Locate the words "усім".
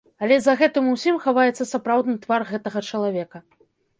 0.93-1.19